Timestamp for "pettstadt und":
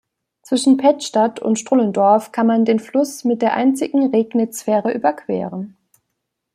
0.77-1.59